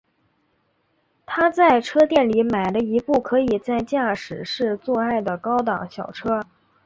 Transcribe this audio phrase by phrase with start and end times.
[1.27, 6.41] 他在车店里买了一部可以在驾驶室做爱的高档小车。